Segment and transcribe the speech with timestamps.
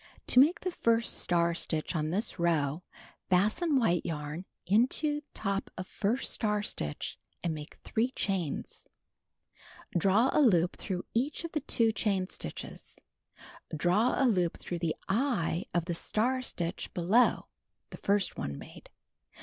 [0.25, 2.81] To make the first star stitch on this row—
[3.29, 8.87] fasten white yarn into top of first star stitch and make 3 chains.
[9.95, 12.97] Draw a loop through each of 2 chain stitches.
[13.77, 17.45] Draw a loop tlirough the "eye" of the star stitch below
[17.91, 18.89] (the first one made)